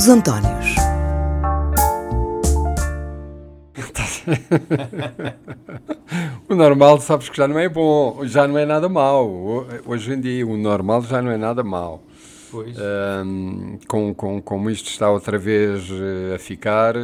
[0.00, 0.64] Os Antónios.
[6.48, 9.66] o normal, sabes que já não é bom, já não é nada mau.
[9.84, 12.02] Hoje em dia, o normal já não é nada mau.
[12.50, 12.74] Pois.
[12.78, 16.94] Um, com, com, como isto está outra vez uh, a ficar.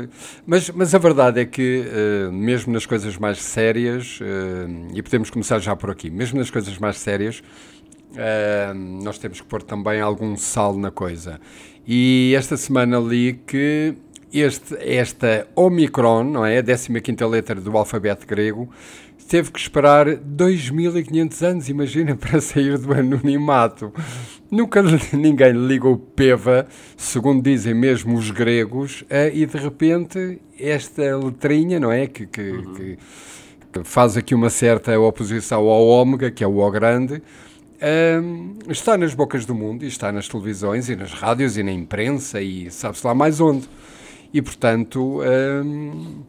[0.46, 4.24] Mas, mas a verdade é que, uh, mesmo nas coisas mais sérias, uh,
[4.94, 7.42] e podemos começar já por aqui, mesmo nas coisas mais sérias,
[9.02, 11.38] nós temos que pôr também algum sal na coisa.
[11.86, 13.94] E esta semana li que
[14.32, 16.58] este, esta Omicron, não é?
[16.58, 18.68] A 15 letra do alfabeto grego,
[19.28, 23.92] teve que esperar 2500 anos, imagina, para sair do anonimato.
[24.50, 24.82] Nunca
[25.12, 32.06] ninguém ligou peva, segundo dizem mesmo os gregos, e de repente esta letrinha, não é?
[32.06, 32.74] Que, que, uhum.
[32.74, 32.98] que
[33.84, 37.22] faz aqui uma certa oposição ao ômega, que é o O grande,
[38.22, 41.72] um, está nas bocas do mundo e está nas televisões e nas rádios e na
[41.72, 43.68] imprensa e sabe-se lá mais onde.
[44.32, 46.22] E portanto, um,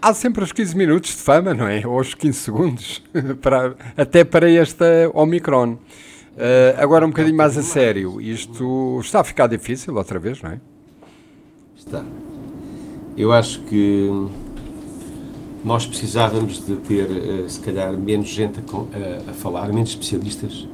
[0.00, 1.86] há sempre os 15 minutos de fama, não é?
[1.86, 3.02] Ou os 15 segundos,
[3.40, 5.72] para, até para esta Omicron.
[5.72, 10.52] Uh, agora um bocadinho mais a sério, isto está a ficar difícil outra vez, não
[10.52, 10.60] é?
[11.76, 12.04] Está.
[13.16, 14.08] Eu acho que
[15.64, 20.68] nós precisávamos de ter, uh, se calhar, menos gente a, a falar, menos especialistas,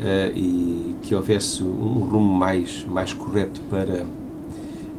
[0.00, 4.04] uh, e que houvesse um rumo mais, mais correto para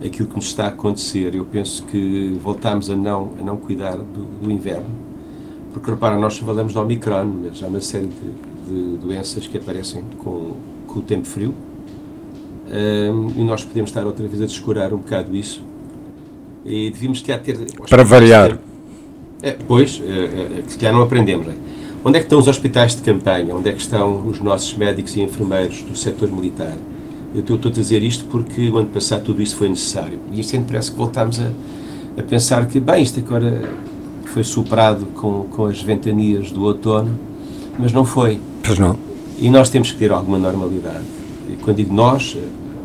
[0.06, 1.36] aquilo que nos está a acontecer.
[1.36, 4.90] Eu penso que voltamos a não, a não cuidar do, do inverno,
[5.74, 10.04] porque, repara, nós falamos do Omicron, mas há uma série de, de doenças que aparecem
[10.18, 10.54] com,
[10.88, 15.36] com o tempo frio, uh, e nós podemos estar outra vez a descurar um bocado
[15.36, 15.64] isso,
[16.66, 17.42] e devíamos ter...
[17.90, 18.60] Para variar.
[19.42, 21.48] É, pois, é, é, que já não aprendemos.
[21.48, 21.81] É?
[22.04, 23.56] Onde é que estão os hospitais de campanha?
[23.56, 26.76] Onde é que estão os nossos médicos e enfermeiros do setor militar?
[27.34, 30.18] Eu estou, estou a dizer isto porque o ano passado tudo isso foi necessário.
[30.32, 31.52] E isto sempre parece que voltámos a,
[32.18, 33.70] a pensar que, bem, isto agora
[34.26, 37.20] foi superado com, com as ventanias do outono,
[37.78, 38.40] mas não foi.
[38.64, 38.98] Pois não.
[39.38, 41.06] E nós temos que ter alguma normalidade.
[41.50, 42.36] E quando digo nós,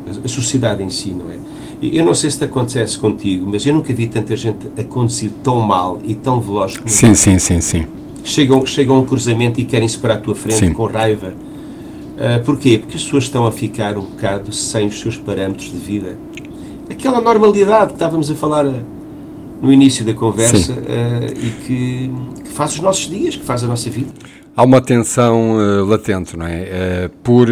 [0.06, 1.38] a, a sociedade em si, não é?
[1.81, 5.31] Eu não sei se te acontece contigo, mas eu nunca vi tanta gente a conduzir
[5.43, 7.87] tão mal e tão veloz como Sim, sim, sim, sim.
[8.26, 10.72] Chegam, chegam a um cruzamento e querem se parar à tua frente sim.
[10.72, 11.28] com raiva.
[11.28, 12.76] Uh, porquê?
[12.78, 16.19] Porque as pessoas estão a ficar um bocado sem os seus parâmetros de vida.
[16.91, 18.75] Aquela normalidade que estávamos a falar uh,
[19.62, 20.76] no início da conversa uh,
[21.31, 22.10] e que,
[22.42, 24.10] que, faz os nossos dias, que faz a nossa vida.
[24.56, 27.10] Há uma tensão latente, não é?
[27.22, 27.47] por,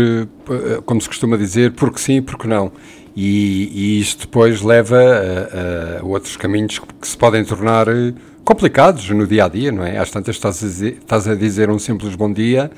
[0.87, 2.73] como se costuma dizer, porque sim, porque não.
[3.15, 7.87] E, e isto depois leva a, a, outros caminhos que se podem tornar
[8.45, 9.99] complicados no dia a dia, não é?
[9.99, 12.71] Às tantas estás a dizer, estás a dizer um simples bom dia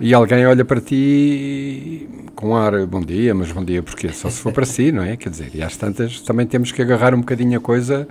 [0.00, 4.40] e alguém olha para ti com ar bom dia, mas bom dia porque Só se
[4.40, 5.16] for para si, não é?
[5.16, 8.08] Quer dizer, e às tantas também temos que agarrar um bocadinho a coisa,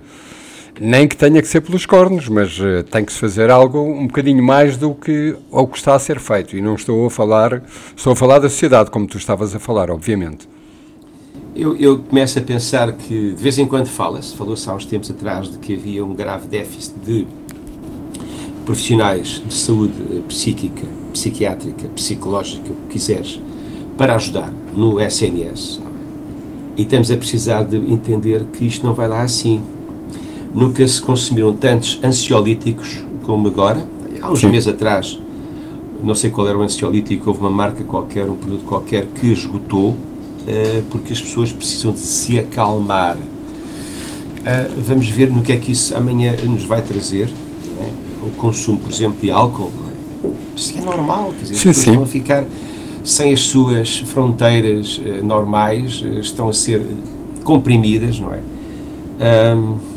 [0.80, 4.06] nem que tenha que ser pelos cornos, mas uh, tem que se fazer algo um
[4.06, 6.56] bocadinho mais do que o que está a ser feito.
[6.56, 7.62] E não estou a falar,
[7.94, 10.48] estou a falar da sociedade, como tu estavas a falar, obviamente.
[11.60, 15.10] Eu, eu, começo a pensar que de vez em quando fala-se, falou-se há uns tempos
[15.10, 17.26] atrás de que havia um grave déficit de
[18.64, 19.92] profissionais de saúde
[20.26, 23.38] psíquica, psiquiátrica, psicológica, o que quiseres,
[23.98, 25.82] para ajudar no SNS.
[26.78, 29.60] E estamos a precisar de entender que isto não vai lá assim.
[30.54, 33.86] Nunca se consumiram tantos ansiolíticos como agora.
[34.22, 34.48] Há uns Sim.
[34.48, 35.20] meses atrás,
[36.02, 39.94] não sei qual era o ansiolítico, houve uma marca qualquer, um produto qualquer que esgotou
[39.94, 40.09] eh,
[40.90, 43.16] porque as pessoas precisam de se acalmar.
[44.44, 47.28] Eh, vamos ver no que é que isso amanhã nos vai trazer.
[47.80, 48.26] É?
[48.26, 49.70] O consumo, por exemplo, de álcool.
[50.24, 50.30] É?
[50.56, 51.96] Isso é normal, quer dizer, sim, as pessoas sim.
[51.96, 52.44] vão ficar
[53.02, 56.84] sem as suas fronteiras uh, normais, uh, estão a ser
[57.44, 58.40] comprimidas, não é?
[59.56, 59.89] Um,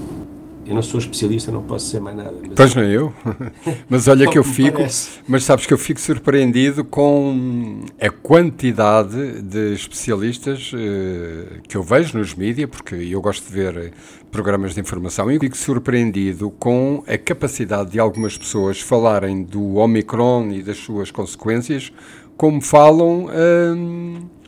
[0.66, 2.34] eu não sou especialista, não posso ser mais nada.
[2.56, 3.14] Pois não eu.
[3.90, 4.82] Mas olha que eu fico,
[5.28, 12.18] mas sabes que eu fico surpreendido com a quantidade de especialistas uh, que eu vejo
[12.18, 13.94] nos mídias, porque eu gosto de ver
[14.32, 20.50] programas de informação e fico surpreendido com a capacidade de algumas pessoas falarem do Omicron
[20.52, 21.92] e das suas consequências,
[22.38, 23.26] como falam.
[23.26, 24.43] Uh,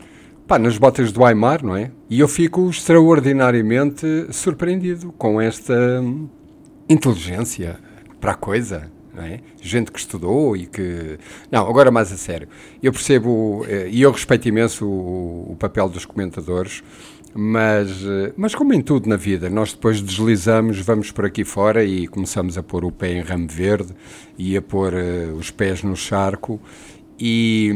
[0.48, 1.92] pá, nas botas do Aymar, não é?
[2.10, 6.04] E eu fico extraordinariamente surpreendido com esta
[6.88, 7.80] inteligência
[8.20, 8.94] para a coisa.
[9.18, 9.40] É?
[9.62, 11.18] Gente que estudou e que.
[11.50, 12.50] Não, agora mais a sério.
[12.84, 16.84] Eu percebo eh, e eu respeito imenso o, o papel dos comentadores,
[17.34, 21.86] mas, eh, mas como em tudo na vida, nós depois deslizamos, vamos por aqui fora
[21.86, 23.94] e começamos a pôr o pé em ramo verde
[24.38, 26.60] e a pôr uh, os pés no charco
[27.18, 27.74] e,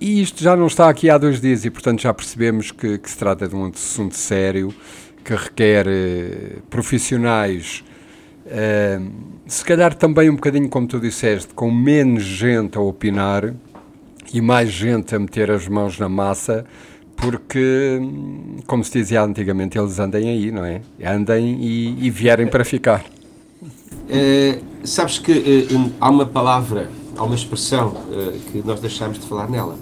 [0.00, 3.10] e isto já não está aqui há dois dias e, portanto, já percebemos que, que
[3.10, 4.74] se trata de um assunto sério
[5.24, 7.82] que requer eh, profissionais,
[8.46, 9.00] eh,
[9.46, 13.52] se calhar também um bocadinho, como tu disseste, com menos gente a opinar
[14.32, 16.64] e mais gente a meter as mãos na massa,
[17.16, 18.00] porque,
[18.66, 20.80] como se dizia antigamente, eles andem aí, não é?
[21.04, 23.04] Andem e, e vierem para ficar.
[24.08, 29.26] É, sabes que é, há uma palavra, há uma expressão é, que nós deixámos de
[29.26, 29.76] falar nela,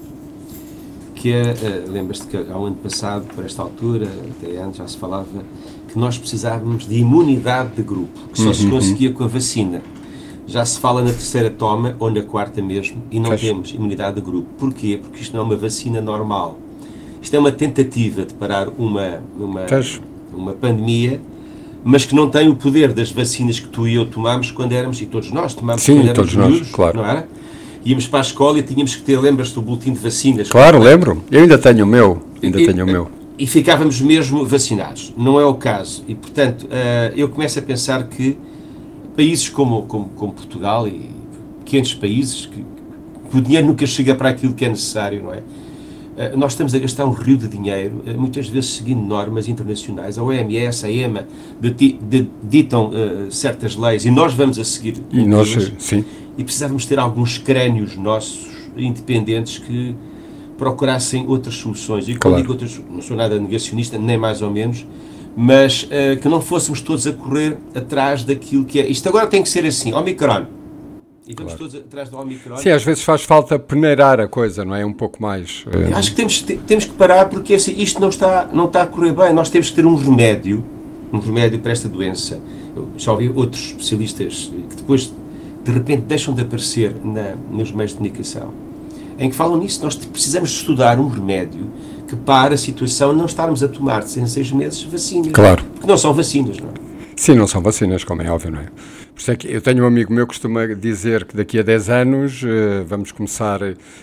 [1.25, 1.55] que é,
[1.89, 5.27] lembras-te que ao ano passado, por esta altura, até antes já se falava,
[5.89, 8.53] que nós precisávamos de imunidade de grupo, que só uhum.
[8.53, 9.81] se conseguia com a vacina.
[10.47, 14.21] Já se fala na terceira toma ou na quarta mesmo e não temos imunidade de
[14.21, 14.49] grupo.
[14.59, 15.01] Porquê?
[15.03, 16.59] Porque isto não é uma vacina normal.
[17.23, 19.65] Isto é uma tentativa de parar uma, uma,
[20.31, 21.23] uma pandemia,
[21.83, 25.01] mas que não tem o poder das vacinas que tu e eu tomámos quando éramos,
[25.01, 26.99] e todos nós tomámos Sim, quando todos éramos nós, claro.
[26.99, 27.27] não era?
[27.85, 30.49] Íamos para a escola e tínhamos que ter, lembras-te do boletim de vacinas?
[30.49, 31.23] Claro, lembro.
[31.31, 32.23] Eu ainda tenho o meu.
[32.43, 33.11] Ainda e, tenho o meu.
[33.39, 35.13] E ficávamos mesmo vacinados.
[35.19, 36.03] Não é o caso.
[36.09, 38.39] E, portanto, uh, eu começo a pensar que
[39.15, 41.11] países como, como, como Portugal e
[41.63, 42.65] pequenos países, que,
[43.31, 45.39] que, o dinheiro nunca chega para aquilo que é necessário, não é?
[45.39, 50.17] Uh, nós estamos a gastar um rio de dinheiro, uh, muitas vezes seguindo normas internacionais.
[50.17, 51.27] A OMS, a EMA,
[52.43, 52.93] ditam
[53.31, 54.97] certas leis e nós vamos a seguir.
[55.13, 56.03] E nós, sim
[56.37, 59.95] e precisávamos ter alguns crânios nossos independentes que
[60.57, 62.09] procurassem outras soluções.
[62.09, 62.37] E quando claro.
[62.37, 64.87] digo outras, não sou nada negacionista, nem mais ou menos,
[65.37, 68.87] mas uh, que não fôssemos todos a correr atrás daquilo que é.
[68.87, 70.47] Isto agora tem que ser assim, Omicron.
[71.27, 71.71] E estamos claro.
[71.71, 72.57] todos atrás do Omicron.
[72.59, 74.85] Sim, às vezes faz falta peneirar a coisa, não é?
[74.85, 75.65] Um pouco mais.
[75.67, 75.97] Uh...
[75.97, 79.13] Acho que temos, temos que parar porque assim, isto não está, não está a correr
[79.13, 79.33] bem.
[79.33, 80.65] Nós temos que ter um remédio,
[81.13, 82.41] um remédio para esta doença.
[82.77, 85.13] Eu já ouvi outros especialistas que depois
[85.65, 88.53] de repente deixam de aparecer na, nos meios de comunicação,
[89.19, 89.83] em que falam nisso.
[89.83, 91.71] Nós precisamos estudar um remédio
[92.07, 95.33] que para a situação não estarmos a tomar em seis meses vacinas.
[95.33, 95.65] Claro.
[95.73, 96.73] Porque não são vacinas, não é?
[97.17, 98.67] Sim, não são vacinas, como é óbvio, não é?
[99.15, 101.63] Por isso é que eu tenho um amigo meu que costuma dizer que daqui a
[101.63, 103.61] 10 anos uh, vamos começar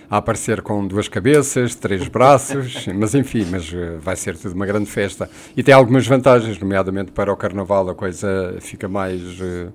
[0.10, 4.66] a aparecer com duas cabeças, três braços, mas enfim, mas uh, vai ser tudo uma
[4.66, 5.30] grande festa.
[5.56, 9.74] E tem algumas vantagens, nomeadamente para o Carnaval a coisa fica mais, uh,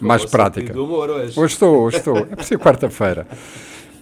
[0.00, 0.72] mais prática.
[0.80, 1.38] Hoje.
[1.38, 2.16] hoje estou, hoje estou.
[2.16, 3.26] É por ser quarta-feira.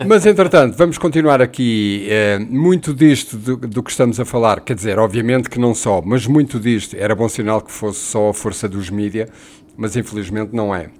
[0.06, 2.06] Mas, entretanto, vamos continuar aqui.
[2.50, 6.26] Muito disto do, do, que estamos a falar, quer dizer, obviamente que não só, mas
[6.26, 9.26] muito disto era bom sinal que fosse só a força dos mídia,
[9.76, 10.90] mas infelizmente não é.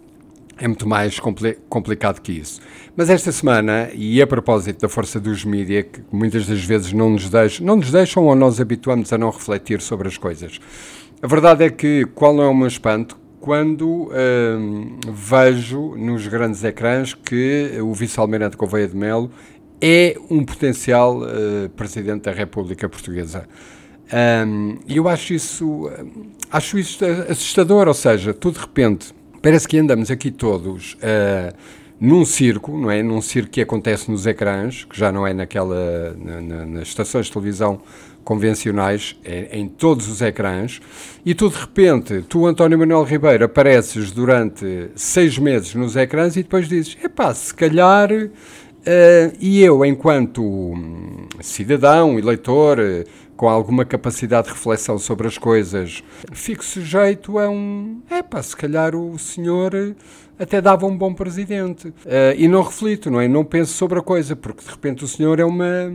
[0.59, 2.61] É muito mais compli complicado que isso.
[2.97, 7.11] Mas esta semana, e a propósito da força dos mídia, que muitas das vezes não
[7.11, 10.59] nos, deixam, não nos deixam ou nós habituamos a não refletir sobre as coisas.
[11.21, 17.15] A verdade é que, qual é o meu espanto, quando hum, vejo nos grandes ecrãs
[17.15, 19.31] que o vice-almirante Gouveia de Melo
[19.81, 23.47] é um potencial uh, presidente da República Portuguesa.
[24.13, 25.91] Um, e eu acho isso,
[26.51, 31.55] acho isso assustador, ou seja, tudo de repente, parece que andamos aqui todos uh,
[32.01, 33.03] num circo, não é?
[33.03, 37.27] Num circo que acontece nos ecrãs, que já não é naquela, na, na, nas estações
[37.27, 37.81] de televisão
[38.27, 40.81] convencionais é, em todos os ecrãs
[41.25, 46.43] e tu de repente, tu António Manuel Ribeiro apareces durante seis meses nos ecrãs e
[46.43, 53.05] depois dizes, epá, se calhar uh, e eu enquanto hum, cidadão, eleitor, uh,
[53.37, 56.03] com alguma capacidade de reflexão sobre as coisas,
[56.33, 59.73] fico sujeito a um, epá, se calhar o senhor
[60.39, 61.89] até dava um bom presidente.
[61.89, 63.29] Uh, e não reflito, não é?
[63.29, 65.93] Não penso sobre a coisa, porque de repente o senhor é uma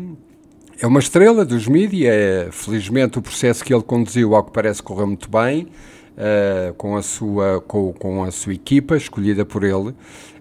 [0.79, 2.11] é uma estrela dos mídias.
[2.11, 5.67] É, felizmente, o processo que ele conduziu, ao que parece, correu muito bem,
[6.17, 9.93] uh, com, a sua, com, com a sua equipa, escolhida por ele.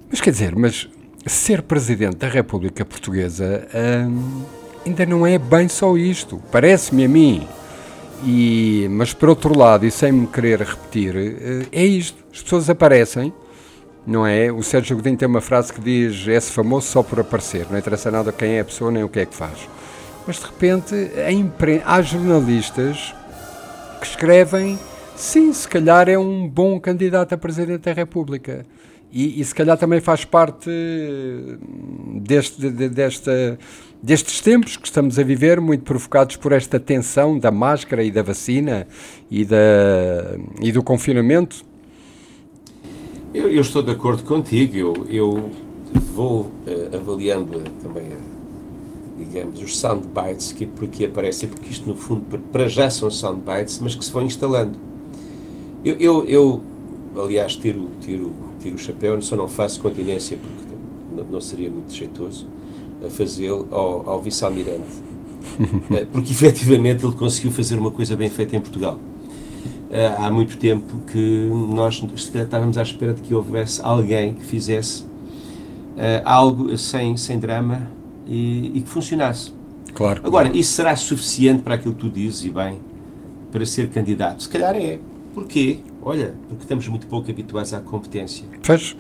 [0.08, 0.88] Mas quer dizer, mas
[1.26, 6.40] ser presidente da República Portuguesa uh, ainda não é bem só isto.
[6.50, 7.48] Parece-me a mim.
[8.24, 12.22] E, mas por outro lado, e sem me querer repetir, uh, é isto.
[12.32, 13.32] As pessoas aparecem,
[14.06, 14.52] não é?
[14.52, 18.10] O Sérgio Godinho tem uma frase que diz: é-se famoso só por aparecer, não interessa
[18.10, 19.68] nada quem é a pessoa nem o que é que faz
[20.26, 20.94] mas de repente
[21.32, 21.82] impre...
[21.84, 23.14] há jornalistas
[24.00, 24.78] que escrevem
[25.16, 28.64] sim, se calhar é um bom candidato a Presidente da República.
[29.12, 30.70] E, e se calhar também faz parte
[32.22, 33.58] deste, de, desta,
[34.02, 38.22] destes tempos que estamos a viver, muito provocados por esta tensão da máscara e da
[38.22, 38.86] vacina
[39.30, 39.56] e, da,
[40.60, 41.64] e do confinamento.
[43.32, 44.76] Eu, eu estou de acordo contigo.
[44.76, 45.50] Eu, eu
[46.14, 48.10] vou uh, avaliando também
[49.18, 53.78] digamos, os soundbites que por aqui aparecem, porque isto no fundo para já são soundbites,
[53.78, 54.78] mas que se vão instalando.
[55.84, 56.62] Eu, eu, eu
[57.16, 60.74] aliás, tiro, tiro, tiro o chapéu, só não faço continência porque
[61.14, 62.46] não, não seria muito jeitoso,
[63.04, 65.10] a fazê-lo ao, ao vice-almirante.
[65.90, 68.98] Eh, porque efetivamente ele conseguiu fazer uma coisa bem feita em Portugal.
[69.90, 75.02] Eh, há muito tempo que nós estávamos à espera de que houvesse alguém que fizesse
[75.02, 77.90] uh, algo sem, sem drama
[78.26, 79.52] e, e, que funcionasse.
[79.92, 80.22] Claro.
[80.24, 82.78] Agora, isso será suficiente para aquilo que tu dizes, e bem,
[83.50, 84.44] para ser candidato?
[84.44, 84.98] Se calhar é.
[85.34, 85.78] Porquê?
[86.02, 88.44] Olha, porque estamos muito pouco habituados à competência.
[88.62, 88.96] Fez.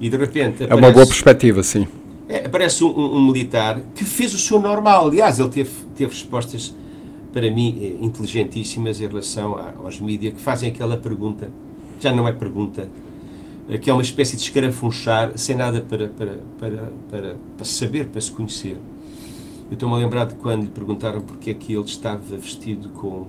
[0.00, 0.64] E de repente.
[0.64, 1.86] Aparece, é uma boa perspectiva, sim.
[2.28, 5.08] É, aparece um, um, um, militar que fez o seu normal.
[5.08, 6.74] Aliás, ele teve, teve respostas,
[7.32, 11.50] para mim, eh, inteligentíssimas em relação aos mídias que fazem aquela pergunta.
[12.00, 12.88] Já não é pergunta,
[13.80, 18.20] que é uma espécie de escarafunchar sem nada para, para, para, para, para saber, para
[18.20, 18.78] se conhecer.
[19.70, 23.26] Eu estou-me a lembrar de quando lhe perguntaram porque é que ele estava vestido com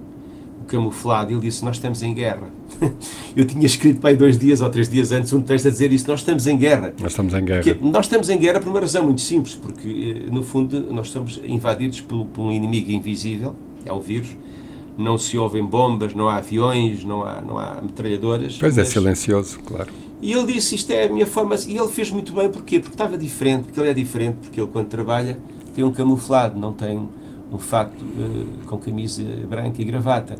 [0.65, 2.49] camuflado ele disse: Nós estamos em guerra.
[3.35, 5.91] Eu tinha escrito para aí dois dias ou três dias antes um texto a dizer
[5.91, 6.93] isso: Nós estamos em guerra.
[6.99, 7.63] Nós estamos em guerra.
[7.63, 11.07] Porque nós estamos em guerra por uma razão muito simples, porque eh, no fundo nós
[11.07, 13.55] estamos invadidos por, por um inimigo invisível,
[13.85, 14.29] é o vírus.
[14.97, 18.57] Não se ouvem bombas, não há aviões, não há, não há metralhadoras.
[18.57, 19.91] Pois é, silencioso, claro.
[20.21, 21.55] E ele disse: Isto é a minha forma.
[21.67, 22.79] E ele fez muito bem, porquê?
[22.79, 25.37] Porque estava diferente, porque ele é diferente, porque ele, quando trabalha,
[25.75, 27.07] tem um camuflado, não tem
[27.51, 30.37] um fato uh, com camisa branca e gravata.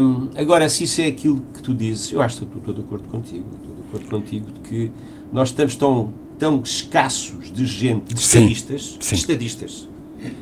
[0.00, 2.80] Um, agora, se isso é aquilo que tu dizes, eu acho que estou, estou de
[2.80, 4.92] acordo contigo, estou de acordo contigo de que
[5.32, 9.14] nós estamos tão, tão escassos de gente, de sim, estadistas, sim.
[9.14, 9.88] Estadistas.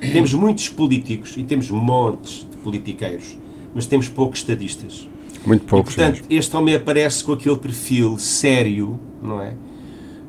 [0.01, 3.37] Temos muitos políticos e temos montes de politiqueiros,
[3.75, 5.09] mas temos poucos estadistas.
[5.45, 5.93] Muito poucos.
[5.93, 6.27] E, portanto, mesmo.
[6.31, 9.55] este homem aparece com aquele perfil sério, não é?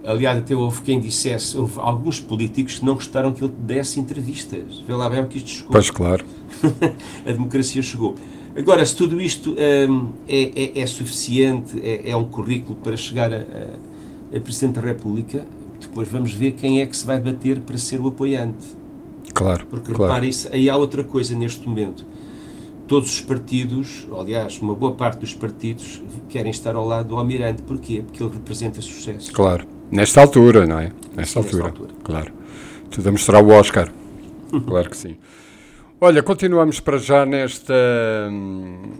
[0.06, 4.84] Aliás, até houve quem dissesse, houve alguns políticos que não gostaram que ele desse entrevistas.
[4.88, 5.72] Vê lá bem o que isto chegou.
[5.72, 6.26] Pois, claro.
[7.26, 8.16] a democracia chegou.
[8.56, 9.56] Agora, se tudo isto
[9.90, 14.76] hum, é, é, é, suficiente, é, é, um currículo para chegar a, a, a, Presidente
[14.76, 15.46] da República,
[15.80, 18.66] depois vamos ver quem é que se vai bater para ser o apoiante.
[19.34, 19.66] Claro.
[19.70, 20.14] Porque claro.
[20.14, 22.06] repare, isso, aí há outra coisa neste momento
[22.88, 27.62] todos os partidos, aliás, uma boa parte dos partidos, querem estar ao lado do Almirante.
[27.64, 28.04] Porquê?
[28.06, 29.32] Porque ele representa sucesso.
[29.34, 29.66] Claro.
[29.92, 30.92] Nesta altura, não é?
[31.15, 31.63] Nesta, altura.
[31.65, 31.94] nesta altura.
[32.04, 32.32] Claro.
[32.89, 33.89] Tudo a mostrar o Oscar.
[34.65, 35.18] claro que sim.
[36.00, 37.74] Olha, continuamos para já nesta.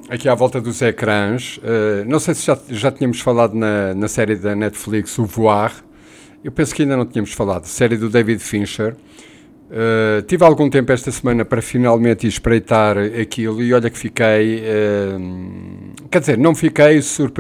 [0.10, 1.58] aqui à volta dos ecrãs.
[1.58, 5.74] Uh, não sei se já, já tínhamos falado na, na série da Netflix, O Voar.
[6.44, 7.66] Eu penso que ainda não tínhamos falado.
[7.66, 8.96] Série do David Fincher.
[9.70, 14.62] Uh, tive algum tempo esta semana para finalmente espreitar aquilo e olha que fiquei.
[14.62, 17.00] Uh, quer dizer, não fiquei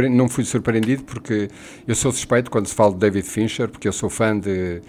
[0.09, 1.49] não fui surpreendido porque
[1.87, 4.81] eu sou suspeito quando se fala de David Fincher, porque eu sou fã de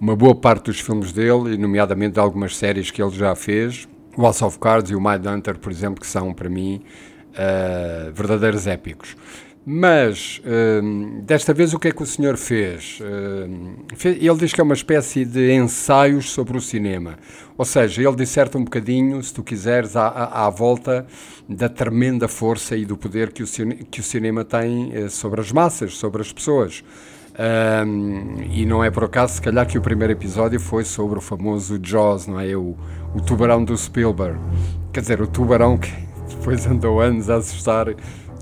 [0.00, 3.88] uma boa parte dos filmes dele, e nomeadamente de algumas séries que ele já fez.
[4.16, 6.82] O House of Cards e o Mindhunter, por exemplo, que são para mim
[7.30, 9.16] uh, verdadeiros épicos.
[9.66, 10.42] Mas,
[10.82, 12.98] hum, desta vez, o que é que o senhor fez?
[13.00, 17.16] Hum, ele diz que é uma espécie de ensaios sobre o cinema.
[17.56, 21.06] Ou seja, ele disserta um bocadinho, se tu quiseres, à, à, à volta
[21.48, 23.46] da tremenda força e do poder que o,
[23.90, 26.84] que o cinema tem eh, sobre as massas, sobre as pessoas.
[27.36, 31.22] Um, e não é por acaso, se calhar, que o primeiro episódio foi sobre o
[31.22, 32.54] famoso Jaws, não é?
[32.54, 32.76] O,
[33.14, 34.38] o tubarão do Spielberg.
[34.92, 35.90] Quer dizer, o tubarão que
[36.28, 37.88] depois andou anos a assustar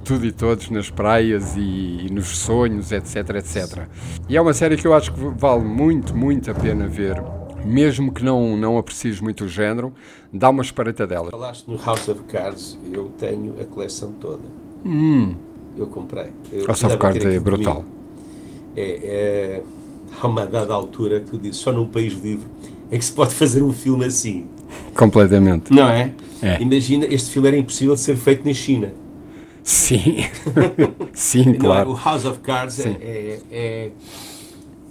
[0.04, 3.86] tudo e todos nas praias e, e, nos sonhos, etc, etc.
[4.28, 7.22] E é uma série que eu acho que vale muito, muito a pena ver,
[7.64, 9.92] mesmo que não, não aprecies muito o género,
[10.32, 11.30] dá uma espreita dela.
[11.30, 14.42] Falaste no House of Cards, eu tenho a coleção toda.
[14.84, 15.34] Hum.
[15.76, 16.30] Eu comprei.
[16.52, 17.84] Eu House of Cards é brutal.
[18.76, 19.62] É, é,
[20.20, 22.46] há uma dada altura que tu dizes, só num país livre
[22.92, 24.46] é que se pode fazer um filme assim.
[24.94, 25.72] Completamente.
[25.72, 26.12] Não é?
[26.42, 26.60] é?
[26.60, 28.92] Imagina, este filme era impossível de ser feito na China.
[29.64, 30.24] Sim,
[31.12, 31.90] sim, claro.
[31.90, 33.90] Não, o House of Cards é, é, é,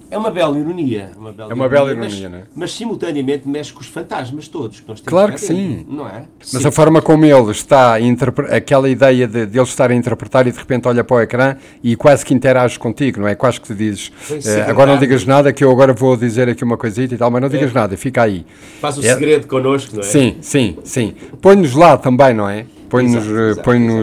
[0.09, 1.11] é, uma bela ironia.
[1.17, 2.43] Uma bela é uma ironia, bela ironia, mas, não é?
[2.55, 5.85] Mas simultaneamente mexe com os fantasmas todos que nós temos Claro que sim.
[5.89, 6.23] Não é?
[6.39, 6.67] Mas sim.
[6.67, 10.51] a forma como ele está, a aquela ideia de, de ele estar a interpretar e
[10.51, 13.35] de repente olha para o ecrã e quase que interage contigo, não é?
[13.35, 14.09] Quase que te dizes,
[14.45, 17.29] eh, agora não digas nada que eu agora vou dizer aqui uma coisita e tal,
[17.29, 17.73] mas não digas É.
[17.73, 18.45] nada, fica aí.
[18.79, 19.13] Faz o É.
[19.13, 20.05] segredo connosco, não é?
[20.05, 21.13] Sim, sim, sim.
[21.41, 22.65] Põe-nos lá também, não é?
[22.91, 23.25] Põe-nos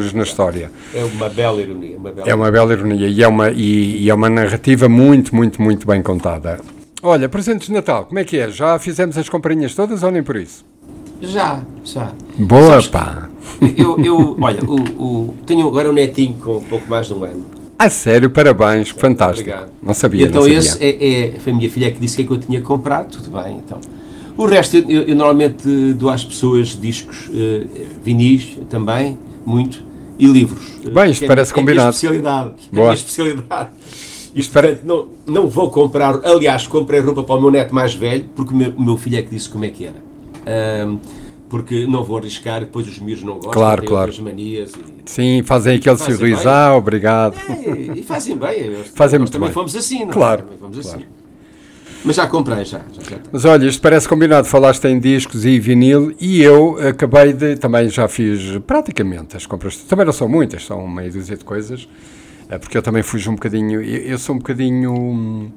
[0.05, 0.71] exato, na história.
[0.95, 1.97] É uma bela ironia.
[1.99, 5.35] Uma bela É uma bela ironia e é uma, e, e é uma narrativa muito,
[5.37, 6.59] muito, muito bem contada.
[7.03, 8.51] Olha, presentes de Natal, como é que é?
[8.51, 10.65] Já fizemos as comprinhas todas ou nem por isso?
[11.21, 12.13] Já, já.
[12.39, 13.29] Boa, Sabes, pá!
[13.77, 17.25] Eu, eu olha, o, o- tenho agora um netinho com um pouco mais de um
[17.25, 17.45] ano.
[17.79, 19.49] A sério, parabéns, fantástico.
[19.49, 19.71] Obrigado.
[19.83, 20.59] Não sabia, E então não sabia.
[20.59, 23.11] esse é, é- foi a minha filha que disse que é que eu tinha comprado,
[23.17, 23.81] tudo bem, então.
[24.39, 27.67] O resto, eu, eu normalmente dou às pessoas discos, eh,
[28.05, 29.83] vinis também, muito,
[30.19, 30.65] e livros.
[30.93, 31.91] Bem, isto é- parece é combinado.
[31.91, 32.51] especialidade.
[32.51, 32.83] É a Boa.
[32.87, 33.69] minha especialidade.
[34.35, 36.25] Isto, portanto, não, não vou comprar.
[36.25, 39.19] Aliás, comprei roupa para o meu neto mais velho, porque o meu, o meu filho
[39.19, 40.87] é que disse como é que era.
[40.87, 40.99] Um,
[41.49, 44.23] porque não vou arriscar, depois os miúdos não gostam, claro, têm claro.
[44.23, 44.71] manias.
[44.71, 47.35] E, Sim, fazem aquele fazem sorriso, ah, obrigado.
[47.49, 48.67] É, e fazem bem.
[48.67, 49.55] eu- Fazem nós muito também bem.
[49.55, 50.13] fomos assim, não é?
[50.13, 50.99] Claro, Também fomos claro.
[50.99, 51.07] assim.
[52.05, 52.81] Mas já comprei, já.
[52.93, 53.19] já, já.
[53.31, 57.89] Mas olha, isto parece combinado, falaste em discos e vinil e eu acabei de, também
[57.89, 61.89] já fiz praticamente as compras, também não são muitas, são meia dúzia de coisas,
[62.49, 65.53] eh, porque eu também fujo um bocadinho, eu, eu sou um bocadinho...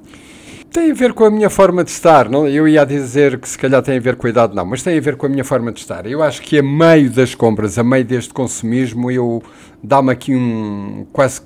[0.71, 2.48] Tem a ver com a minha forma de estar, não?
[2.48, 4.98] eu ia dizer que se calhar tem a ver com a idade, não, mas tem
[4.98, 6.05] a ver com a minha forma de estar.
[6.05, 9.43] Eu acho que a meio das compras, a meio deste consumismo, eu
[9.83, 11.41] dá-me aqui um quase,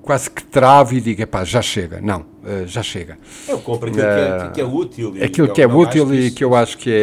[0.00, 2.24] quase que travo e digo, pá, já chega, não,
[2.66, 3.18] já chega.
[3.48, 5.16] Eu compro aquilo que, é, que é útil.
[5.16, 6.36] e Aquilo que é útil e isso.
[6.36, 6.94] que eu acho que é,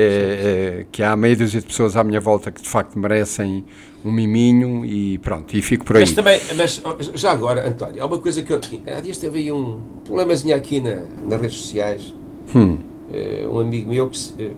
[0.82, 3.64] é- que há meia dúzia de pessoas à minha volta que de facto merecem
[4.04, 6.02] um miminho e pronto, e fico por aí.
[6.02, 6.82] Mas também, mas
[7.16, 8.60] já agora, António, há uma coisa que eu.
[8.96, 12.14] Há dias teve aí um problemazinho aqui na, nas redes sociais.
[12.56, 12.78] Hum.
[13.12, 14.52] Eh, um amigo meu eh,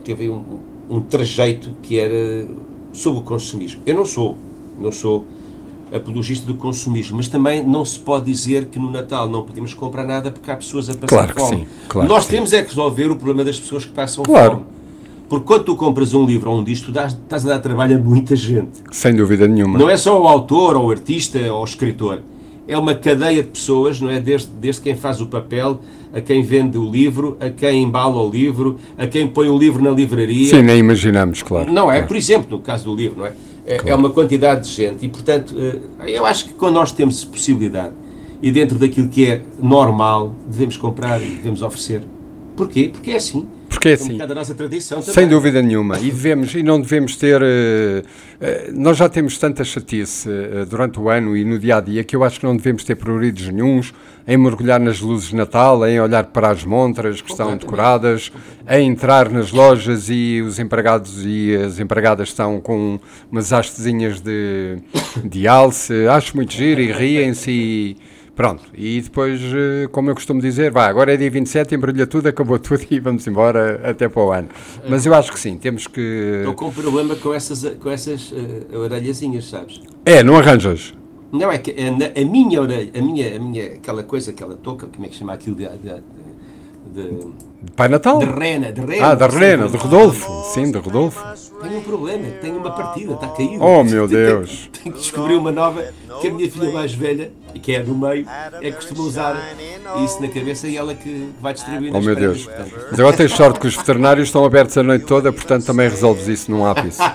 [0.00, 2.46] que teve aí um, um trajeito que era
[2.92, 3.82] sobre o consumismo.
[3.86, 4.36] Eu não sou,
[4.78, 5.24] não sou
[5.92, 10.04] apologista do consumismo, mas também não se pode dizer que no Natal não podemos comprar
[10.04, 11.56] nada porque há pessoas a passar Claro que fome.
[11.58, 12.36] sim, claro Nós que sim.
[12.36, 14.50] temos é que resolver o problema das pessoas que passam Claro.
[14.52, 14.64] fome.
[15.28, 18.00] Porque quando tu compras um livro ou um disco, dás- estás a dar trabalho a
[18.00, 18.80] muita gente.
[18.90, 19.78] Sem dúvida nenhuma.
[19.78, 22.22] Não é só o autor, ou o artista, ou o escritor.
[22.66, 24.20] É uma cadeia de pessoas, não é?
[24.20, 25.80] Desde, desde quem faz o papel,
[26.14, 29.82] a quem vende o livro, a quem embala o livro, a quem põe o livro
[29.82, 30.48] na livraria.
[30.48, 31.70] Sim, nem imaginamos, claro.
[31.70, 31.96] Não é?
[31.96, 32.06] claro.
[32.08, 33.32] Por exemplo, no caso do livro, não é?
[33.68, 37.22] É, é uma quantidade de gente e, portanto, eh, eu acho que quando nós temos
[37.22, 37.92] possibilidade
[38.40, 42.02] e dentro daquilo que é normal, devemos comprar e devemos oferecer.
[42.56, 42.88] Porquê?
[42.90, 43.46] Porque é assim.
[43.78, 44.18] Porque é um assim.
[45.00, 45.14] também.
[45.14, 45.98] Sem dúvida nenhuma.
[46.00, 47.40] E devemos, e não devemos ter.
[47.40, 48.02] eh,
[48.40, 52.02] eh, nós já temos tanta chatice eh, durante o ano e no dia a dia
[52.02, 53.94] que eu acho que não devemos ter prioridades nenhuns
[54.26, 58.32] em mergulhar nas luzes de Natal, em olhar para as montras que estão decoradas,
[58.68, 62.98] em entrar nas lojas e os empregados e as empregadas estão com
[63.30, 64.78] umas hastezinhas de,
[65.24, 66.06] de alce.
[66.08, 67.96] Acho muito giro e riem-se e.
[68.38, 72.28] Pronto, e depois, eh, como eu costumo dizer, vai, agora é dia 27, embrulha tudo,
[72.28, 74.48] acabou tudo e vamos embora até para o ano.
[74.88, 76.00] Mas eu acho que sim, temos que.
[76.38, 79.80] Estou com um problema com essas, com essas eh, orelhazinhas, sabes?
[80.06, 80.94] É, não arranjas?
[81.32, 84.54] Não, é que a, na- a minha orelha, a minha, a minha, aquela coisa, aquela
[84.54, 86.00] touca, como é que chama aquilo de, de, de,
[87.74, 88.18] Pai Natal?
[88.18, 89.06] de rena, de rena.
[89.10, 90.44] Ah, da Rena, de Rodolfo.
[90.54, 91.20] Sim, de Rodolfo.
[91.60, 93.62] Tenho um problema, tenho uma partida, está caído.
[93.62, 94.70] Oh, meu Tenho- Deus.
[94.82, 95.84] Tenho que descobrir uma nova,
[96.20, 98.26] que a minha filha mais velha, e que é do meio,
[98.62, 99.36] é que costuma usar
[100.04, 102.44] isso na cabeça e ela que vai distribuindo Oh, meu Deus.
[102.44, 102.74] portanto.
[102.90, 106.28] Mas agora tens sorte que os veterinários estão abertos a noite toda, portanto também resolves
[106.28, 107.00] isso num ápice.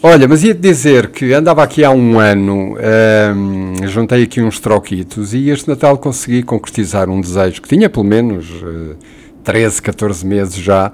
[0.00, 5.34] Olha, mas ia-te dizer que andava aqui há um ano, ahm, juntei aqui uns troquitos
[5.34, 8.94] e este Natal consegui concretizar um desejo que tinha pelo menos eh,
[9.42, 10.92] 13, 14 meses já,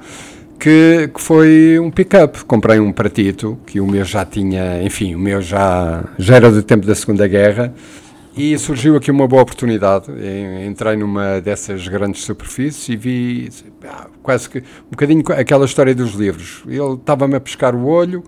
[0.58, 2.44] que, que foi um pick-up.
[2.46, 6.62] Comprei um pratito, que o meu já tinha, enfim, o meu já, já era do
[6.62, 7.74] tempo da Segunda Guerra,
[8.34, 10.10] e surgiu aqui uma boa oportunidade.
[10.12, 13.50] En- Entrei numa dessas grandes superfícies e vi
[13.86, 16.62] ah, quase que um bocadinho aquela história dos livros.
[16.66, 18.24] Ele estava-me a pescar o olho.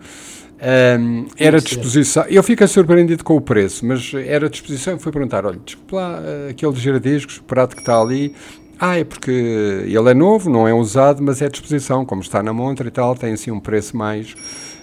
[0.60, 2.24] Ahm, era disposição.
[2.28, 6.50] Eu fiquei surpreendido com o preço, mas era disposição fui perguntar: olha, desculpa lá, ah,
[6.50, 8.34] aquele giradiscos, o prato que está ali.
[8.78, 12.52] Ah, é porque ele é novo, não é usado, mas é disposição, como está na
[12.52, 14.34] montra e tal, tem assim um preço mais.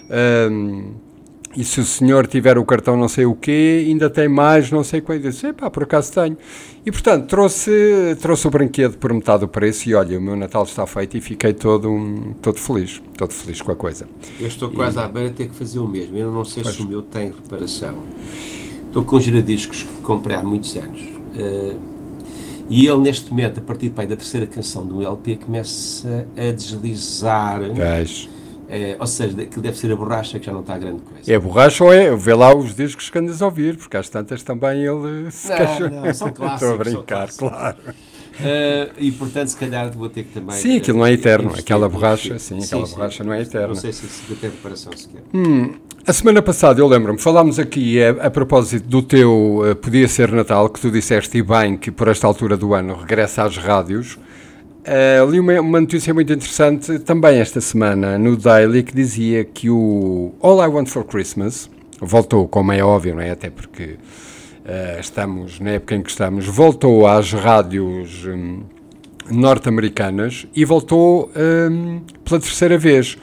[0.10, 0.94] ahm,
[1.56, 4.84] e se o senhor tiver o cartão não sei o quê, ainda tem mais não
[4.84, 5.26] sei quanto.
[5.26, 6.38] Eu disse, epá, por acaso tenho.
[6.86, 10.64] E portanto, trouxe, trouxe o brinquedo por metade do preço e olha, o meu Natal
[10.64, 14.08] está feito e fiquei todo, um, todo feliz, todo feliz com a coisa.
[14.40, 16.18] Eu estou quase à beira de ter que fazer o mesmo.
[16.18, 17.96] Eu não sei se o meu tem reparação.
[18.88, 21.02] Estou com giradiscos que comprei há muitos anos.
[21.36, 21.76] Eh,
[22.70, 27.62] e ele, neste momento, a partir pai, da terceira canção do LP, começa a deslizar.
[27.74, 28.30] Gás.
[28.70, 31.32] Eh, ou seja, aquilo deve ser a borracha que já não está a grande coisa.
[31.34, 32.16] É borracha ou é?
[32.16, 35.58] Vê lá os discos que andas a ouvir, porque às tantas também ele se Não,
[35.58, 35.90] queixa.
[35.90, 37.78] não, são clássicos, Estou a brincar, claro.
[38.42, 40.56] Eh, e portanto, se calhar vou ter que também.
[40.56, 41.46] Sim, aquilo não é eh, eterno.
[41.46, 43.68] investir, Aquela borracha, sim, aquela borracha não é eterna.
[43.68, 45.22] Não sei se se tem reparação sequer.
[46.06, 50.32] A semana passada, eu lembro-me, falámos aqui a, a propósito do teu eh, Podia Ser
[50.32, 54.18] Natal, que tu disseste e bem que por esta altura do ano regressa às rádios.
[54.86, 59.70] Eh, li uma, uma notícia muito interessante também esta semana no Daily que dizia que
[59.70, 61.70] o All I Want for Christmas
[62.02, 63.32] voltou, como é óbvio, não é?
[63.32, 63.96] Até porque
[64.66, 68.64] eh, estamos na época em que estamos, voltou às rádios hum,
[69.32, 73.18] norte-americanas e voltou hum, pela terceira vez.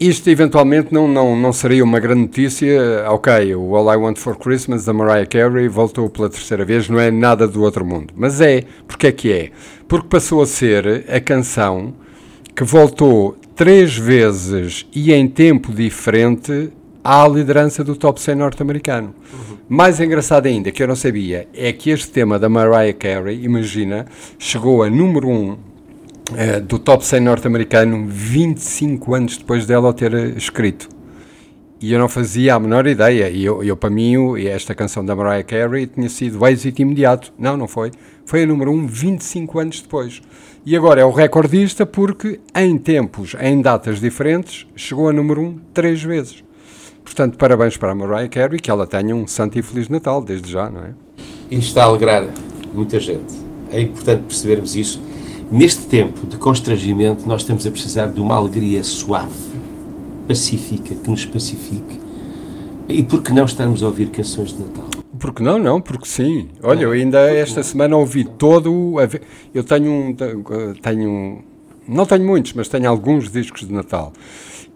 [0.00, 3.04] Isto eventualmente não, não, não seria uma grande notícia.
[3.08, 6.98] Ok, o All I Want for Christmas da Mariah Carey voltou pela terceira vez, não
[6.98, 8.14] é nada do outro mundo.
[8.16, 9.50] Mas é, porque é que é?
[9.86, 11.92] Porque passou a ser a canção
[12.56, 16.72] que voltou três vezes e em tempo diferente
[17.04, 19.14] à liderança do top 100 norte-americano.
[19.32, 19.56] Uhum.
[19.68, 24.06] Mais engraçado ainda, que eu não sabia, é que este tema da Mariah Carey, imagina,
[24.38, 25.58] chegou a número 1 um,
[26.30, 30.88] uh, do top 100 norte-americano 25 anos depois dela ter escrito.
[31.80, 33.30] E eu não fazia a menor ideia.
[33.30, 37.32] E eu, eu para mim, esta canção da Mariah Carey tinha sido êxito imediato.
[37.38, 37.90] Não, não foi.
[38.26, 40.20] Foi a número 1 25 anos depois.
[40.64, 45.58] E agora é o recordista porque, em tempos, em datas diferentes, chegou a número 1
[45.72, 46.44] três vezes.
[47.02, 50.52] Portanto, parabéns para a Mariah Carey, que ela tenha um santo e feliz Natal, desde
[50.52, 50.90] já, não é?
[51.50, 52.28] Isto está a alegrar
[52.74, 53.34] muita gente.
[53.72, 55.00] É importante percebermos isso.
[55.50, 59.34] Neste tempo de constrangimento, nós estamos a precisar de uma alegria suave,
[60.28, 61.98] pacífica, que nos pacifique.
[62.88, 64.88] E por que não estarmos a ouvir canções de Natal?
[65.18, 66.48] Porque não, não, porque sim.
[66.62, 68.94] Olha, eu ainda esta semana ouvi todo.
[69.52, 70.16] Eu tenho um.
[70.80, 71.42] Tenho,
[71.86, 74.12] não tenho muitos, mas tenho alguns discos de Natal.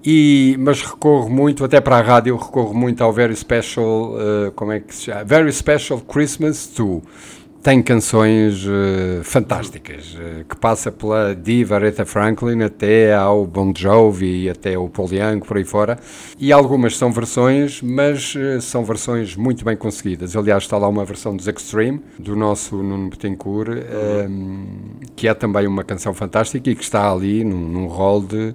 [0.05, 4.73] E, mas recorro muito, até para a rádio, recorro muito ao Very Special, uh, como
[4.73, 5.25] é que se chama?
[5.25, 12.63] Very Special Christmas 2 tem canções uh, fantásticas, uh, que passa pela diva Aretha Franklin
[12.63, 15.99] até ao Bon Jovi, até o Paul Young, por aí fora,
[16.39, 20.37] e algumas são versões, mas uh, são versões muito bem conseguidas.
[20.37, 23.71] Aliás, está lá uma versão dos Extreme, do nosso Nuno Betancourt,
[24.29, 24.67] um,
[25.17, 28.55] que é também uma canção fantástica e que está ali num, num rol de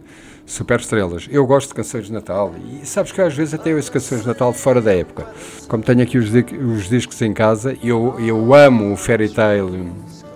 [0.49, 1.27] super estrelas.
[1.31, 4.21] Eu gosto de canções de Natal e sabes que às vezes até eu ouço canções
[4.21, 5.27] de Natal fora da época.
[5.67, 9.91] Como tenho aqui os, os discos em casa, eu, eu amo o Fairy Tale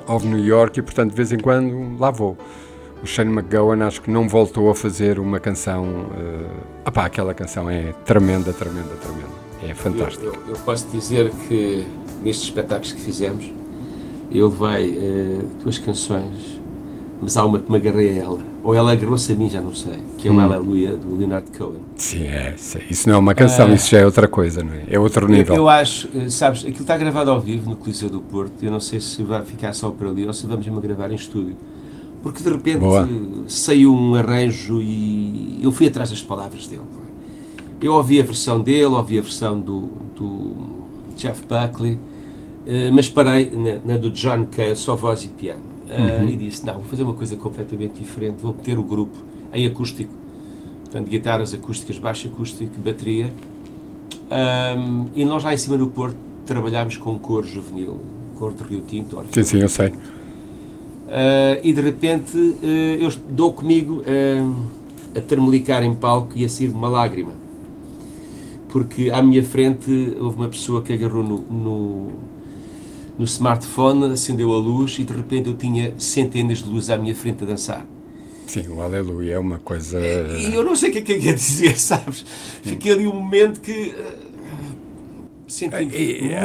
[0.08, 2.38] of New York e portanto de vez em quando lá vou.
[3.02, 5.84] O Shane McGowan acho que não voltou a fazer uma canção.
[5.84, 9.44] Uh, opá, aquela canção é tremenda, tremenda, tremenda.
[9.62, 10.26] É fantástica.
[10.26, 11.86] Eu, eu, eu posso dizer que
[12.24, 13.52] nestes espetáculos que fizemos,
[14.32, 16.53] ele vai uh, duas canções,
[17.22, 19.76] mas há uma que me agarrei a ela ou ela agarrou-se a mim, já não
[19.76, 20.40] sei, que é o hum.
[20.40, 21.82] Aleluia do Leonard Cohen.
[21.98, 22.56] Sim, é,
[22.90, 24.84] isso não é uma canção, uh, isso já é outra coisa, não é?
[24.88, 25.54] É outro nível.
[25.54, 28.72] Eu, eu, acho, eh, sabes, aquilo está gravado ao vivo no Coliseu do Porto, eu
[28.72, 31.58] não sei se vai ficar só por ali ou se vamos mesmo gravar em estúdio.
[32.22, 33.08] Porque de repente Boa.
[33.48, 36.84] saiu um arranjo e eu fui atrás das palavras dele.
[37.82, 40.54] Eu ouvi a versão dele, ouvi a versão do, do
[41.18, 42.00] Jeff Buckley,
[42.66, 46.30] eh, mas parei na, na do John Cale, só voz e piano uhum.
[46.30, 49.18] e disse: Não, vou fazer uma coisa completamente diferente, vou ter o grupo
[49.54, 50.12] em acústico,
[50.84, 53.32] portanto, guitarras acústicas, baixo acústico, bateria.
[54.32, 58.00] Um, e nós lá em cima do Porto trabalhámos com cor juvenil,
[58.38, 59.24] cor de Rio Tinto.
[59.32, 59.90] Sim, sim, eu sei.
[59.90, 62.66] Uh, e de repente uh,
[63.00, 64.66] eu dou comigo uh,
[65.16, 67.34] a termelicar em palco e a sair uma lágrima.
[68.70, 72.12] Porque à minha frente houve uma pessoa que agarrou no, no
[73.18, 77.16] no smartphone, acendeu a luz e de repente eu tinha centenas de luzes à minha
[77.16, 77.86] frente a dançar.
[78.48, 80.00] Sim, o Aleluia é uma coisa.
[80.00, 82.26] E eu não sei o que é que quer dizer, sabes?
[82.62, 83.96] Fiquei ali um momento que.
[83.98, 84.34] Uh,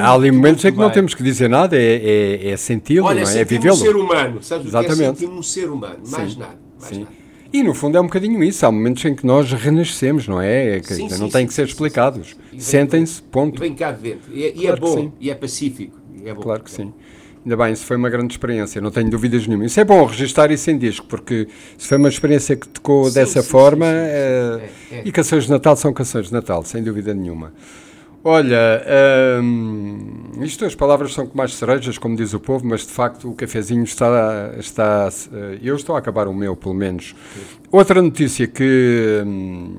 [0.01, 3.19] há ali momentos em que não temos que dizer nada, é, é, é senti-lo, não
[3.19, 3.39] é?
[3.39, 3.75] É vivê-lo.
[3.75, 4.67] um ser humano, sabes?
[4.67, 5.25] Exatamente.
[5.25, 6.59] É um ser humano, mais sim, nada.
[6.79, 7.01] Mais sim.
[7.01, 7.19] nada.
[7.51, 8.67] E no fundo é um bocadinho isso.
[8.67, 10.77] Há momentos em que nós renascemos, não é?
[10.77, 12.37] é que sim, não têm que ser explicados.
[12.59, 13.57] Sentem-se, ponto.
[13.57, 14.35] E vem cá de dentro.
[14.35, 16.43] E, é, e é bom, e é pacífico é bom.
[16.43, 16.93] Claro que sim.
[17.45, 19.65] Ainda bem, isso foi uma grande experiência, não tenho dúvidas nenhuma.
[19.65, 23.15] Isso é bom registrar isso em disco, porque se foi uma experiência que tocou sim,
[23.15, 26.83] dessa sim, forma, sim, é, é, e canções de Natal são canções de Natal, sem
[26.83, 27.53] dúvida nenhuma.
[28.25, 28.85] Olha,
[29.41, 33.31] hum, isto as palavras são como as cerejas, como diz o povo, mas de facto
[33.31, 35.09] o cafezinho está, está.
[35.63, 37.15] Eu estou a acabar o meu, pelo menos.
[37.71, 39.77] Outra notícia que, hum,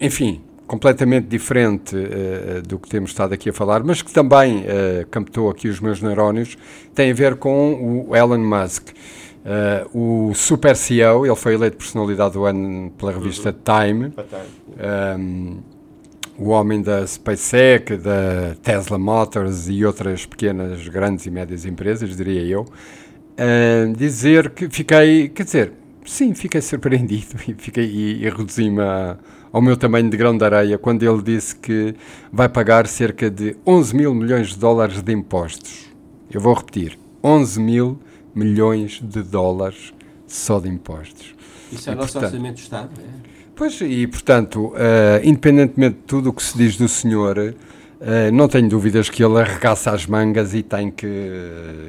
[0.00, 0.40] enfim,
[0.72, 5.50] completamente diferente uh, do que temos estado aqui a falar, mas que também uh, captou
[5.50, 6.56] aqui os meus neurónios,
[6.94, 8.88] tem a ver com o Elon Musk.
[9.44, 13.82] Uh, o super CEO, ele foi eleito personalidade do ano pela revista uhum.
[13.82, 14.14] Time,
[15.18, 15.58] um,
[16.38, 22.46] o homem da SpaceX, da Tesla Motors e outras pequenas, grandes e médias empresas, diria
[22.46, 28.80] eu, uh, dizer que fiquei, quer dizer, sim, fiquei surpreendido e, fiquei, e, e reduzi-me
[28.80, 29.18] a
[29.52, 31.94] ao meu tamanho de grão de areia quando ele disse que
[32.32, 35.92] vai pagar cerca de 11 mil milhões de dólares de impostos.
[36.30, 38.00] Eu vou repetir: 11 mil
[38.34, 39.92] milhões de dólares
[40.26, 41.34] só de impostos.
[41.70, 43.32] Isso é o nosso orçamento do Estado, é?
[43.54, 47.54] Pois, e portanto, uh, independentemente de tudo o que se diz do senhor,
[48.02, 51.06] uh, Uh, não tenho dúvidas que ele arregaça as mangas e tem que,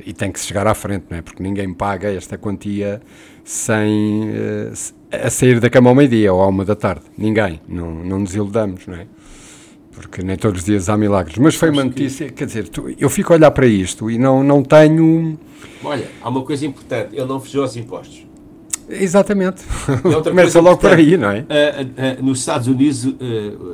[0.06, 1.24] e tem que chegar à frente, não é?
[1.24, 3.02] porque ninguém paga esta quantia
[3.44, 4.72] sem uh,
[5.12, 7.02] a sair da cama ao meio-dia ou à uma da tarde.
[7.18, 7.60] Ninguém.
[7.68, 9.08] Não, não nos iludamos, não é?
[9.92, 11.40] Porque nem todos os dias há milagres.
[11.40, 14.44] Mas foi uma notícia, quer dizer, tu, eu fico a olhar para isto e não,
[14.44, 15.40] não tenho.
[15.84, 18.26] Olha, há uma coisa importante: ele não fugiu aos impostos.
[18.88, 19.64] Exatamente.
[20.24, 21.40] Começa logo por aí, não é?
[21.40, 23.06] Uh, uh, nos Estados Unidos,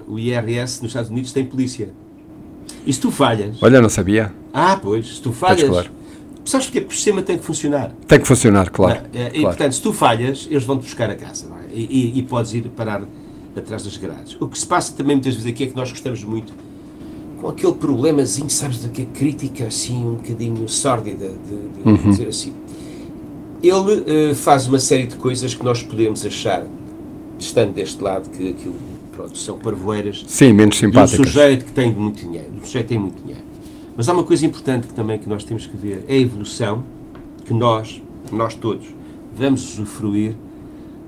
[0.08, 1.90] o IRS nos Estados Unidos tem polícia.
[2.86, 3.62] E se tu falhas.
[3.62, 4.34] Olha, não sabia.
[4.54, 5.70] Ah, pois, se tu falhas.
[5.70, 5.90] Claro.
[6.46, 7.92] Sabes porque o sistema tem que funcionar.
[8.08, 9.02] Tem que funcionar, claro.
[9.14, 9.44] Não, e, claro.
[9.44, 11.46] portanto, se tu falhas, eles vão-te buscar a casa.
[11.46, 11.76] É?
[11.76, 13.04] E, e, e, podes ir parar
[13.56, 14.36] atrás das grades.
[14.40, 16.52] O que se passa também muitas vezes aqui é que nós gostamos muito
[17.40, 22.12] com aquele problemazinho, sabes, da crítica assim um bocadinho sórdida, de, de uhum.
[22.12, 22.54] dizer assim.
[23.62, 26.66] Ele uh, faz uma série de coisas que nós podemos achar,
[27.38, 28.76] estando deste lado, que aquilo
[29.20, 30.24] pronto, são parvoeiras.
[30.28, 31.20] Sim, menos simpáticas.
[31.20, 32.48] Um sujeito que tem muito dinheiro.
[32.62, 33.44] O sujeito tem muito dinheiro.
[33.98, 36.86] Mas há uma coisa importante que também que nós temos que ver, é a evolução
[37.44, 38.02] que nós,
[38.32, 38.88] nós todos,
[39.36, 40.36] vamos usufruir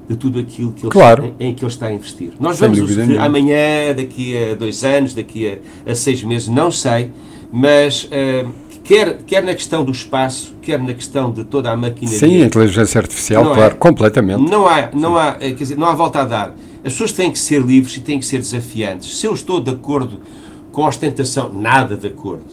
[0.10, 1.34] de tudo aquilo que ele, claro.
[1.40, 2.34] em, em, que ele está a investir.
[2.38, 6.70] Nós Sem vamos usufruir amanhã, daqui a dois anos, daqui a, a seis meses, não
[6.70, 7.12] sei,
[7.50, 8.50] mas uh,
[8.84, 12.20] quer, quer na questão do espaço, quer na questão de toda a maquinaria.
[12.20, 14.42] Sim, a inteligência artificial, claro, é, completamente.
[14.42, 16.56] Não há, não há, eh, quer dizer, não há volta a dar.
[16.84, 19.18] As pessoas têm que ser livres e têm que ser desafiantes.
[19.18, 20.22] Se eu estou de acordo
[20.72, 22.46] com a ostentação, nada de acordo.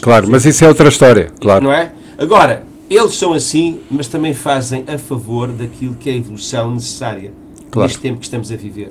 [0.00, 1.64] claro, mas isso é outra história, claro.
[1.64, 1.92] Não é?
[2.18, 7.32] Agora, eles são assim, mas também fazem a favor daquilo que é a evolução necessária
[7.70, 7.88] claro.
[7.88, 8.90] neste tempo que estamos a viver.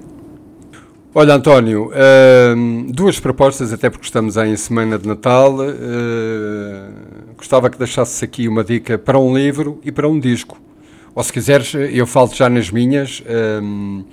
[1.13, 5.57] Olha, António, uh, duas propostas, até porque estamos em semana de Natal.
[5.57, 10.59] Uh, gostava que deixasses aqui uma dica para um livro e para um disco.
[11.13, 13.21] Ou se quiseres, eu falo já nas minhas.
[13.21, 14.05] Uh,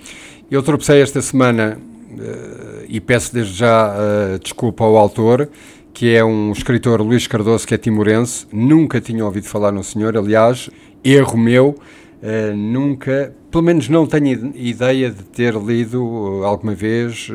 [0.51, 1.77] eu tropecei esta semana
[2.11, 5.47] uh, e peço desde já uh, desculpa ao autor,
[5.93, 8.47] que é um escritor Luís Cardoso, que é timorense.
[8.51, 10.69] Nunca tinha ouvido falar no senhor, aliás,
[11.03, 11.75] erro meu.
[12.21, 17.29] Uh, nunca, pelo menos não tenho ideia de ter lido alguma vez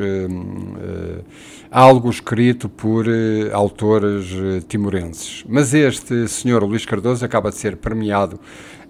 [1.70, 3.06] algo escrito por
[3.52, 4.26] autores
[4.68, 5.42] timorenses.
[5.48, 8.38] Mas este senhor Luís Cardoso acaba de ser premiado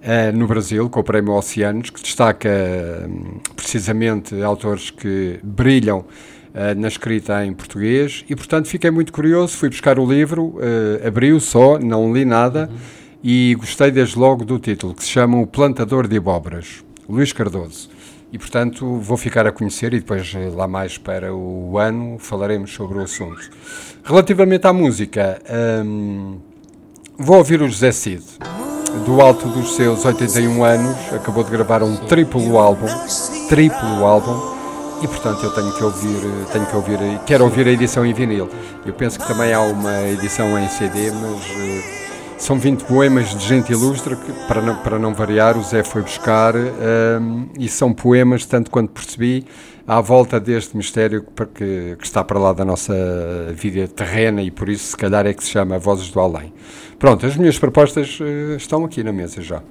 [0.05, 2.49] uh, no Brasil, com o Prémio Oceanos, que destaca
[3.09, 9.57] um, precisamente autores que brilham uh, na escrita em português e, portanto, fiquei muito curioso.
[9.57, 12.79] Fui buscar o livro, uh, abriu só, não li nada uhum.
[13.23, 17.89] e gostei desde logo do título, que se chama O Plantador de Abóboras, Luís Cardoso.
[18.33, 22.99] E, portanto, vou ficar a conhecer e depois, lá mais para o ano, falaremos sobre
[22.99, 23.49] o assunto.
[24.03, 25.41] Relativamente à música,
[25.87, 26.41] um,
[27.17, 28.25] vou ouvir o José Cid
[29.05, 32.87] do alto dos seus 81 anos, acabou de gravar um triplo álbum,
[33.49, 34.55] triplo álbum,
[35.03, 36.21] e portanto eu tenho que ouvir,
[36.53, 38.49] tenho que ouvir, quero ouvir a edição em vinil.
[38.87, 42.05] Eu penso que também há uma edição em CD, mas uh,
[42.39, 46.03] são 20 poemas de gente ilustre que, para não, para não variar, o Zé foi
[46.03, 49.47] buscar, um, e são poemas, tanto quanto percebi,
[49.87, 52.95] à volta deste mistério que, que, está para lá da nossa
[53.55, 56.53] vida terrena e por isso se calhar é que se chama Vozes do Além.
[56.99, 59.59] Pronto, as minhas propostas uh, estão aqui na mesa já.
[59.59, 59.63] Uh,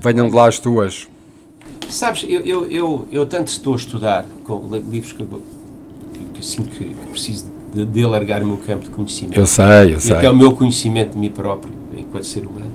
[0.00, 1.08] Venham de lá as tuas.
[1.88, 6.94] Sabes, eu, eu, eu, eu tanto estou a estudar com livros que, que, assim, que,
[7.10, 9.38] preciso de, de, alargar o meu campo de conhecimento.
[9.38, 10.16] Eu sei, eu sei.
[10.16, 12.72] Até o meu conhecimento de mim próprio, enquanto ser humano.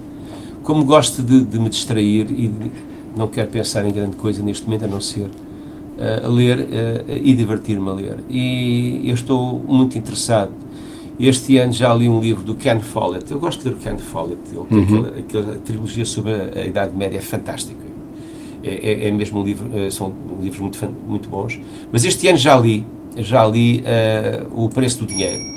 [0.63, 2.71] Como gosto de, de me distrair e de,
[3.15, 7.11] não quero pensar em grande coisa neste momento a não ser uh, a ler uh,
[7.11, 8.17] e divertir-me a ler.
[8.29, 10.51] E eu estou muito interessado.
[11.19, 13.31] Este ano já li um livro do Ken Follett.
[13.31, 14.41] Eu gosto de ler o Ken Follett.
[14.55, 15.05] Uhum.
[15.19, 17.83] aquela, trilogia sobre a, a, Idade Média é fantástica.
[18.63, 21.59] É, é, é, mesmo um livro, uh, são livros muito, muito bons.
[21.91, 22.85] Mas este ano já li,
[23.17, 23.83] já li
[24.55, 25.52] O Preço do Dinheiro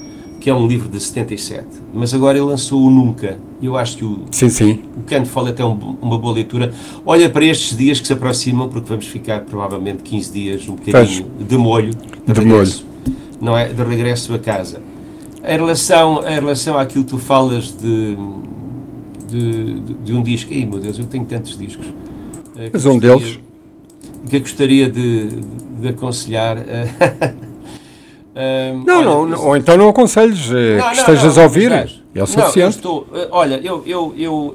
[0.46, 3.37] que é um livro de 77, mas agora ele lançou o Nunca.
[3.61, 4.85] Eu acho que o, sim, sim.
[4.96, 6.72] o Ken Follett é um, uma boa leitura.
[7.04, 11.24] Olha para estes dias que se aproximam, porque vamos ficar provavelmente 15 dias, um bocadinho
[11.26, 11.48] Faz.
[11.48, 13.16] de molho, de, de regresso, molho.
[13.40, 13.72] não é?
[13.72, 14.80] De regresso a casa.
[15.44, 18.16] Em relação, em relação àquilo que tu falas de,
[19.28, 21.87] de, de, um disco, ei meu Deus, eu tenho tantos discos.
[22.56, 23.40] Eh, mas um deles?
[24.30, 25.26] Que eu gostaria de,
[25.80, 26.56] de aconselhar.
[28.85, 31.72] não, olha, não, ou então não aconselhos eh, não, que estejas a ouvir.
[32.14, 32.59] É o suficiente.
[32.59, 34.55] Eu estou, uh, olha, eu, eu, eu, uh,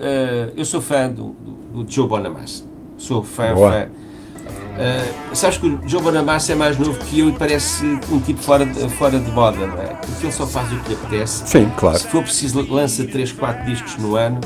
[0.56, 1.36] eu sou fã do,
[1.74, 2.64] do, do Joe Bonamassa.
[2.98, 3.72] Sou fã, Boa.
[3.72, 3.88] fã.
[4.72, 8.42] Uh, sabes que o Joe Bonamassa é mais novo que eu e parece um tipo
[8.42, 9.88] fora de, fora de moda, não é?
[9.88, 11.48] Porque ele só faz o que lhe apetece.
[11.48, 11.98] Sim, claro.
[11.98, 14.40] Se for preciso, lança 3, 4 discos no ano.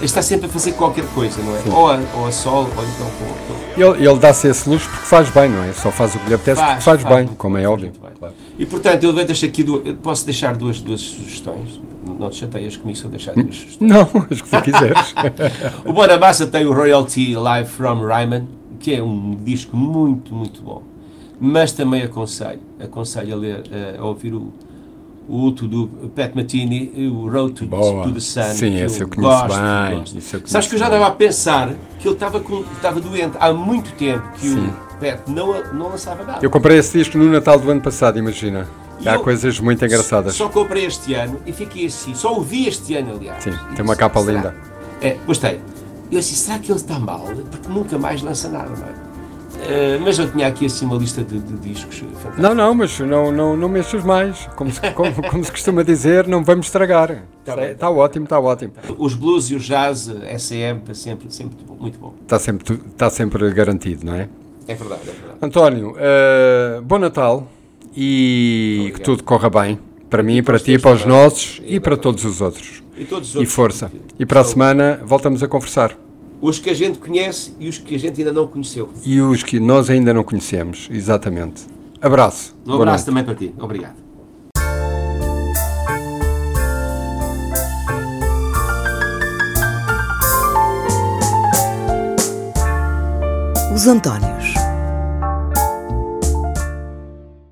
[0.00, 1.76] está sempre a fazer qualquer coisa, não é?
[1.76, 3.80] Ou a, ou a sol, ou então com.
[3.80, 5.72] Ele, ele dá-se esse luxo porque faz bem, não é?
[5.72, 7.92] Só faz o que lhe apetece Faz, porque faz, faz bem, como é óbvio.
[8.18, 8.34] Claro.
[8.58, 11.80] E portanto, eu deixo aqui du- eu posso deixar duas, duas sugestões.
[12.18, 13.90] Não te chateias comigo se eu deixar duas sugestões.
[13.90, 15.14] Não, as que tu quiseres.
[15.84, 18.46] O Bonamassa tem o Royalty Live from Ryman,
[18.78, 20.82] que é um disco muito, muito bom.
[21.40, 24.52] Mas também aconselho, aconselho a ler, eh, a ouvir o,
[25.28, 28.04] o último do Pat Matini, o Road to, Boa.
[28.04, 28.42] to the Sun.
[28.54, 30.18] Sim, esse eu conheço gosto, bem, gosto.
[30.18, 33.00] esse eu conheço Sabes que eu já estava a pensar que ele estava, com, estava
[33.00, 34.68] doente há muito tempo, que Sim.
[34.68, 36.38] o Pat não, não lançava nada.
[36.42, 38.66] Eu comprei esse disco no Natal do ano passado, imagina.
[39.00, 40.34] E Há coisas muito engraçadas.
[40.34, 42.14] Só comprei este ano e fiquei assim.
[42.14, 43.42] Só ouvi este ano, aliás.
[43.42, 44.32] Sim, E tem uma capa será?
[44.32, 44.54] linda.
[45.00, 45.60] É, gostei.
[46.10, 47.26] Eu disse, será que ele está mal?
[47.50, 49.04] Porque nunca mais lança nada, não é?
[49.66, 52.38] Eh, mas eu tinha aqui assim uma lista de, de discos fantásticos.
[52.38, 54.46] Não, não, mas não, não, não mexas mais.
[54.56, 57.22] Como se, como, como se costuma dizer, não vamos estragar.
[57.44, 57.70] Tá bem.
[57.72, 58.72] Está ótimo, está ótimo.
[58.98, 60.06] Os blues e o jazz,
[60.38, 62.14] SM, está sempre, sempre muito bom.
[62.22, 64.28] Está sempre, está sempre garantido, não é?
[64.66, 65.38] É verdade, é verdade.
[65.42, 67.46] António, eh, bom Natal
[67.96, 68.98] e Obrigado.
[68.98, 69.78] que tudo corra bem.
[70.08, 72.00] Para mim, para para ti, para os nossos e para Exatamente.
[72.00, 72.82] todos os outros.
[72.96, 73.54] E todos os E outros.
[73.54, 73.88] força.
[73.90, 75.98] que- E para a semana voltamos a conversar.
[76.40, 78.88] Os que a gente conhece e os que a gente ainda não conheceu.
[79.04, 81.62] E os que nós ainda não conhecemos, exatamente.
[82.00, 82.54] Abraço.
[82.66, 83.52] Um abraço também para ti.
[83.58, 83.94] Obrigado.
[93.74, 94.43] Os Antónios.